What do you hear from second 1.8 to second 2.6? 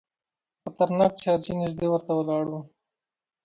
ورته ولاړ